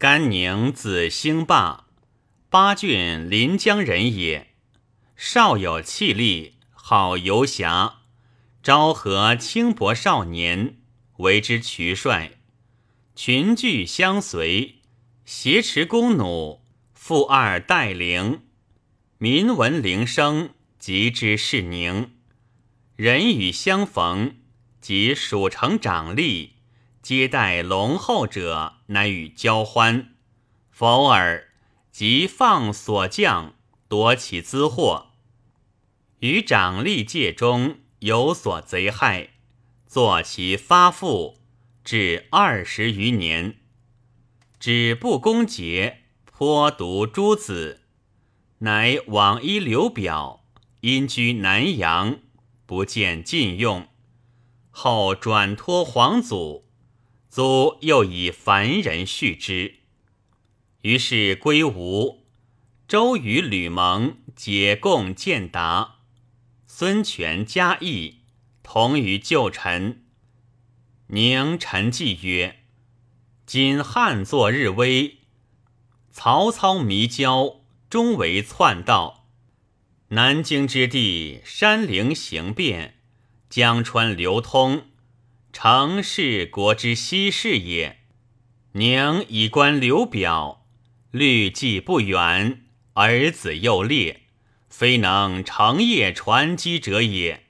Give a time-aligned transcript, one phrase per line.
[0.00, 1.84] 甘宁字兴霸，
[2.48, 4.54] 巴郡临江人也。
[5.14, 7.98] 少有气力，好游侠，
[8.62, 10.78] 昭和轻薄少年，
[11.18, 12.38] 为之渠帅。
[13.14, 14.76] 群聚相随，
[15.26, 16.62] 挟持弓弩，
[16.94, 18.40] 负二带铃。
[19.18, 22.12] 民闻铃声，即知是宁。
[22.96, 24.36] 人与相逢，
[24.80, 26.52] 即蜀城长吏
[27.02, 30.08] 接待隆厚者，乃与交欢；
[30.70, 31.48] 否尔，
[31.90, 33.54] 即放所将，
[33.88, 35.12] 夺其资货。
[36.18, 39.30] 于长吏界中有所贼害，
[39.86, 41.38] 作其发父。
[41.82, 43.56] 至二十余年，
[44.60, 47.80] 止不攻节，颇读诸子，
[48.58, 50.44] 乃往依刘表，
[50.82, 52.18] 因居南阳，
[52.66, 53.88] 不见禁用。
[54.70, 56.69] 后转托皇祖，
[57.30, 59.76] 祖又以凡人续之，
[60.82, 62.26] 于是归吴。
[62.88, 65.98] 周瑜、吕蒙皆共建达，
[66.66, 68.22] 孙权、嘉义
[68.64, 70.02] 同于旧臣。
[71.06, 72.64] 宁臣计曰
[73.46, 75.18] ：“今汉作日威，
[76.10, 79.28] 曹操迷郊，终为篡道。
[80.08, 82.96] 南京之地，山陵行变，
[83.48, 84.89] 江川流通，
[85.52, 87.98] 成是国之稀事也。
[88.72, 90.66] 宁以观刘表，
[91.10, 94.22] 虑计不远，儿子又烈，
[94.68, 97.44] 非能成业传基者也。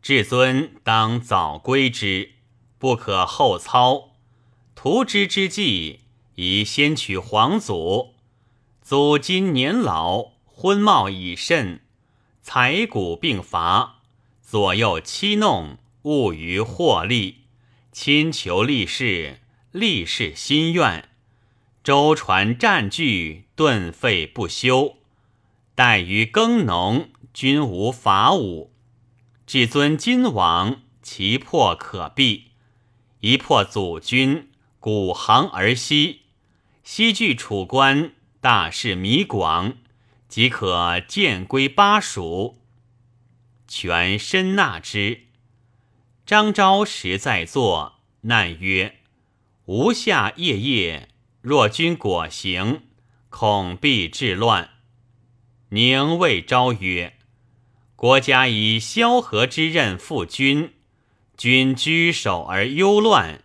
[0.00, 2.32] 至尊当早归之。”
[2.78, 4.10] 不可后操，
[4.74, 6.00] 图之之计，
[6.34, 8.14] 宜先取皇祖。
[8.82, 11.80] 祖今年老，昏耄已甚，
[12.42, 14.02] 财谷并乏，
[14.42, 17.46] 左右欺弄，误于获利。
[17.90, 19.40] 亲求立事，
[19.72, 21.08] 立事心愿，
[21.82, 24.98] 舟船占据，顿废不休。
[25.74, 28.70] 待于耕农，均无法武。
[29.48, 32.52] 至尊今往，其破可避。
[33.18, 34.48] 一破祖君，
[34.78, 36.20] 古行而西，
[36.84, 39.78] 西据楚关，大势弥广，
[40.28, 42.60] 即可见归巴蜀。
[43.66, 45.25] 权深纳之。
[46.26, 48.96] 张昭实在作难曰
[49.66, 51.08] ：“吾下夜夜，
[51.40, 52.82] 若君果行，
[53.30, 54.70] 恐必致乱。”
[55.70, 57.14] 宁谓昭曰
[57.94, 60.72] ：“国家以萧何之任负君。”
[61.38, 63.44] 君居守而忧乱，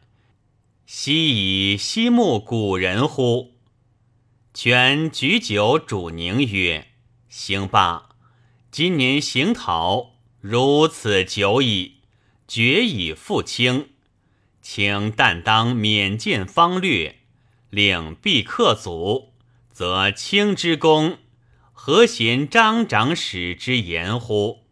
[0.87, 3.59] 奚以西慕古人乎？
[4.55, 6.87] 权举酒主宁曰
[7.29, 8.15] ：“行罢，
[8.71, 11.97] 今年行讨如此久矣，
[12.51, 13.91] 决以复清。
[14.61, 17.19] 请但当免见方略，
[17.69, 19.31] 领必克祖，
[19.71, 21.19] 则卿之功，
[21.71, 24.65] 何嫌张长史之言乎？”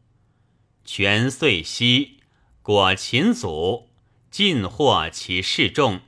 [0.84, 2.18] 权遂息。
[2.62, 3.88] 果秦祖
[4.29, 6.01] 尽获其示众，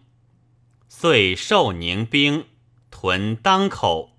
[0.90, 2.48] 遂受宁兵
[2.92, 4.18] 屯当口。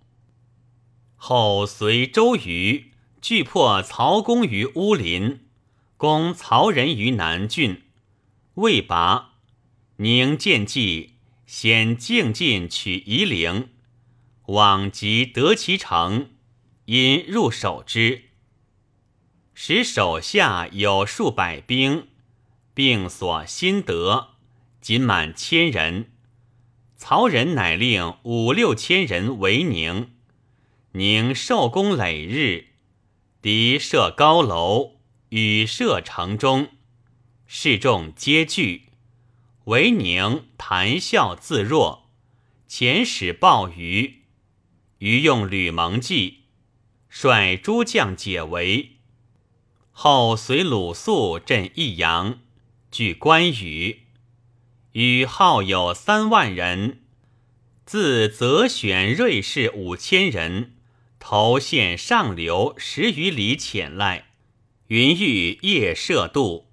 [1.17, 5.45] 后随周瑜拒破曹公于乌林，
[6.03, 7.81] 攻曹仁于南郡，
[8.55, 9.35] 未拔。
[9.99, 13.69] 宁见计，先径进取夷陵，
[14.47, 16.31] 往即得其城，
[16.87, 18.31] 因入守之，
[19.55, 22.09] 使手下有数百兵。
[22.75, 24.31] 并所心得，
[24.81, 26.11] 仅满千人。
[26.97, 30.11] 曹仁乃令五六千人围宁，
[30.95, 32.71] 宁受攻累日，
[33.41, 35.02] 敌设高楼，
[35.33, 36.69] 与射城中，
[37.47, 38.91] 士众皆惧。
[39.65, 42.11] 唯宁谈笑自若，
[42.69, 44.25] 遣使报于，
[44.99, 46.41] 于用吕蒙计，
[47.09, 48.97] 率诸将解围。
[49.91, 52.41] 后随鲁肃镇益阳。
[52.91, 54.03] 据关羽，
[54.93, 57.01] 羽号有三万人，
[57.87, 60.75] 自择选锐士五千人，
[61.19, 64.32] 投县上流十余里潜赖。
[64.93, 66.67] 云欲夜射渡，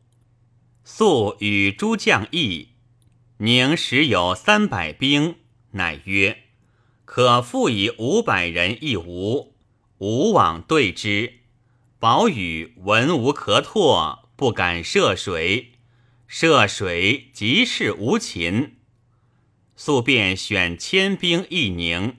[0.84, 2.72] 素与诸将议，
[3.38, 5.38] 宁时有三百兵，
[5.72, 6.38] 乃曰
[7.06, 9.56] ：“可复以五百人一吴，
[10.00, 11.36] 吴往对之。
[11.98, 15.76] 保羽闻无可拓，不敢涉水。”
[16.28, 18.76] 涉水即是无秦，
[19.78, 22.18] 速便选千兵一宁，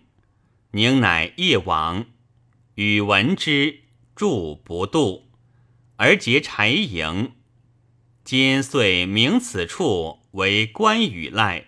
[0.71, 2.07] 宁乃夜往，
[2.77, 3.81] 与闻之，
[4.17, 5.30] 住不渡，
[6.01, 7.33] 而结柴营。
[8.25, 11.67] 今遂名此处为关羽赖。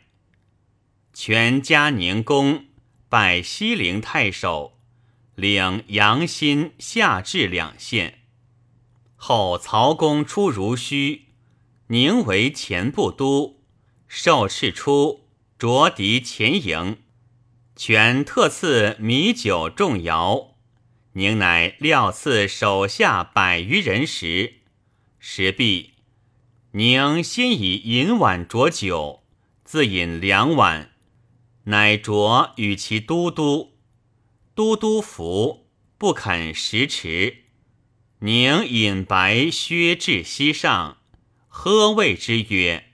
[1.12, 2.64] 全嘉宁宫
[3.10, 4.78] 拜西陵太守，
[5.34, 8.20] 领阳新、夏至两县。
[9.16, 11.26] 后曹公出如须，
[11.88, 13.60] 宁为前部都，
[14.08, 17.02] 受敕出着敌前营。
[17.76, 20.51] 权特赐米酒重肴，
[21.14, 24.54] 宁乃料赐手下百余人食。
[25.18, 25.92] 食毕，
[26.72, 29.22] 宁先以银碗酌酒，
[29.62, 30.92] 自饮两碗，
[31.64, 33.72] 乃酌与其都督。
[34.54, 37.44] 都督服，不肯食迟。
[38.20, 40.98] 宁饮白薛至膝上，
[41.48, 42.86] 喝谓之曰：“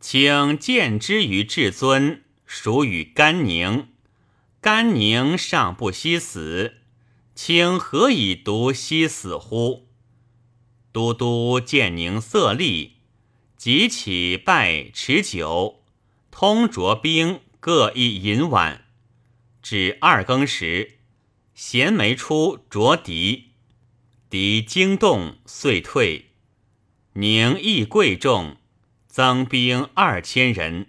[0.00, 3.88] 请见之于至尊，属与甘宁。”
[4.60, 6.81] 甘宁尚不惜死，
[7.44, 9.88] 卿何以独惜死乎？
[10.92, 12.98] 都督见宁色厉，
[13.56, 15.82] 即起拜持酒，
[16.30, 18.84] 通酌兵各一银碗。
[19.60, 20.98] 至二更时，
[21.52, 23.48] 衔枚出着敌，
[24.30, 26.30] 敌惊动，遂退。
[27.14, 28.56] 宁亦贵重，
[29.08, 30.86] 增兵二千人。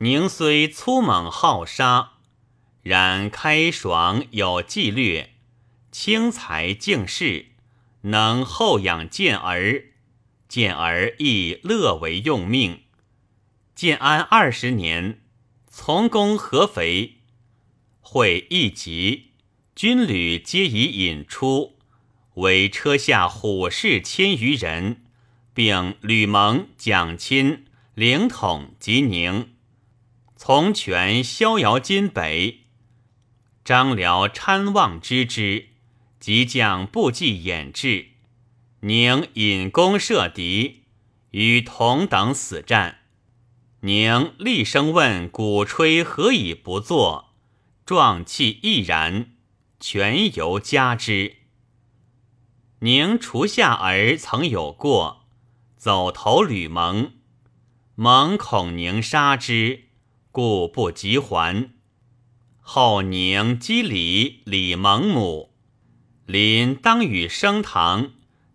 [0.00, 2.10] 宁虽粗猛好杀。
[2.82, 5.33] 然开爽有纪略，
[5.96, 7.46] 轻财敬士，
[8.00, 9.92] 能厚养健儿，
[10.48, 12.80] 健儿亦乐为用命。
[13.76, 15.20] 建安二十年，
[15.68, 17.18] 从公合肥，
[18.00, 19.34] 会一急，
[19.76, 21.78] 军旅皆已引出，
[22.34, 25.04] 为车下虎士千余人，
[25.54, 29.54] 并吕蒙、蒋钦凌统及宁，
[30.34, 32.62] 从权逍遥津北。
[33.64, 35.68] 张辽参望之之，
[36.24, 38.06] 即将不计掩制，
[38.80, 40.84] 宁引弓射敌，
[41.32, 43.00] 与同等死战。
[43.80, 47.34] 宁厉声问鼓吹何以不作，
[47.84, 49.34] 壮气毅然，
[49.78, 51.34] 全由加之。
[52.78, 55.26] 宁除下儿曾有过，
[55.76, 57.12] 走投吕蒙，
[57.96, 59.88] 蒙恐宁杀之，
[60.32, 61.68] 故不及还。
[62.62, 65.53] 后宁击李李蒙母，
[66.26, 68.12] 临当与升堂，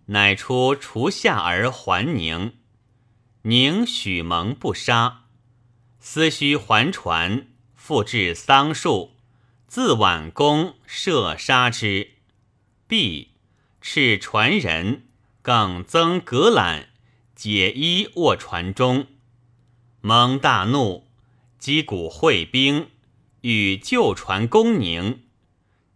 [0.08, 2.54] 乃出除下而还宁。
[3.44, 5.26] 宁许蒙不杀，
[6.00, 9.12] 思须还传，复至桑树，
[9.68, 12.12] 自挽弓射杀之。
[12.88, 13.30] 毕，
[13.82, 15.08] 斥传人，
[15.42, 16.88] 更增革缆，
[17.36, 19.08] 解衣卧船中。
[20.02, 21.08] 蒙大怒，
[21.58, 22.90] 击鼓会兵。
[23.42, 25.22] 与旧船攻宁，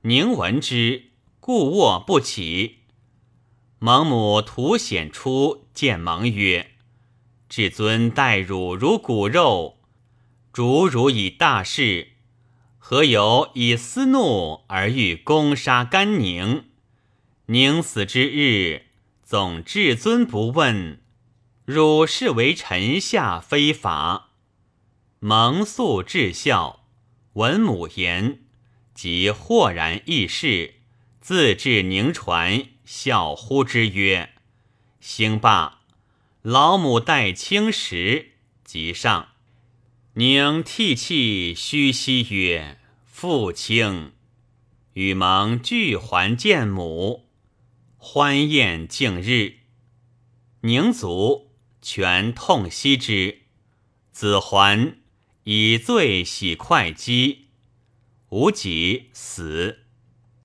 [0.04, 1.10] 宁闻之，
[1.46, 2.84] 故卧不起。
[3.80, 6.72] 蒙母图显出，见蒙曰
[7.50, 9.80] ：“至尊待汝如骨肉，
[10.54, 12.14] 逐汝以大事，
[12.78, 16.64] 何有以私怒而欲攻杀甘宁？
[17.48, 18.84] 宁死之日，
[19.22, 21.02] 总至尊不问，
[21.66, 24.30] 汝视为臣下非法。”
[25.20, 26.86] 蒙素至孝。
[27.34, 28.46] 闻母言，
[28.94, 30.76] 即豁然易事，
[31.24, 34.34] 自至宁传，笑呼之曰
[35.00, 35.80] ：“兴罢，
[36.42, 38.32] 老母待轻食。”
[38.66, 39.30] 即上，
[40.16, 42.78] 宁涕泣吁兮曰
[43.08, 44.12] ：“父亲！”
[44.96, 47.30] 与蒙俱还见母，
[47.96, 49.60] 欢宴敬日。
[50.60, 53.44] 宁卒，全痛惜之。
[54.12, 54.98] 子桓。
[55.46, 57.46] 以罪洗会稽，
[58.28, 59.83] 无己死。